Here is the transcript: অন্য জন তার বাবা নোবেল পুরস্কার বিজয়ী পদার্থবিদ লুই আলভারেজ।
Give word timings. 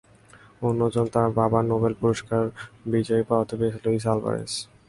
অন্য 0.61 0.81
জন 0.93 1.05
তার 1.13 1.29
বাবা 1.39 1.59
নোবেল 1.71 1.93
পুরস্কার 2.01 2.43
বিজয়ী 2.91 3.23
পদার্থবিদ 3.29 3.73
লুই 3.83 3.97
আলভারেজ। 4.05 4.51